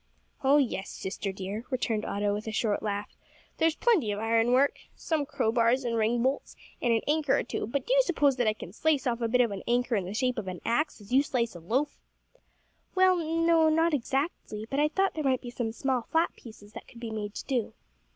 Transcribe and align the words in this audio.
"Oh 0.43 0.57
yes, 0.57 0.89
sister 0.89 1.31
dear," 1.31 1.63
returned 1.69 2.05
Otto, 2.05 2.33
with 2.33 2.47
a 2.47 2.51
short 2.51 2.81
laugh, 2.81 3.15
"there's 3.57 3.75
plenty 3.75 4.11
of 4.11 4.17
iron 4.17 4.51
work. 4.51 4.79
Some 4.95 5.27
crowbars 5.27 5.83
and 5.85 5.95
ringbolts, 5.95 6.55
and 6.81 6.91
an 6.91 7.01
anchor 7.07 7.37
or 7.37 7.43
two; 7.43 7.67
but 7.67 7.85
do 7.85 7.93
you 7.93 8.01
suppose 8.01 8.35
that 8.37 8.47
I 8.47 8.53
can 8.53 8.73
slice 8.73 9.05
off 9.05 9.21
a 9.21 9.27
bit 9.27 9.41
of 9.41 9.51
an 9.51 9.61
anchor 9.67 9.95
in 9.95 10.05
the 10.05 10.15
shape 10.15 10.39
of 10.39 10.47
an 10.47 10.59
axe 10.65 11.01
as 11.01 11.13
you 11.13 11.21
slice 11.21 11.53
a 11.53 11.59
loaf?" 11.59 11.99
"Well 12.95 13.15
no, 13.17 13.69
not 13.69 13.93
exactly, 13.93 14.65
but 14.67 14.79
I 14.79 14.87
thought 14.87 15.13
there 15.13 15.23
might 15.23 15.41
be 15.41 15.51
some 15.51 15.71
small 15.71 16.01
flat 16.01 16.35
pieces 16.35 16.73
that 16.73 16.87
could 16.87 16.99
be 16.99 17.11
made 17.11 17.35
to 17.35 17.45
do." 17.45 17.73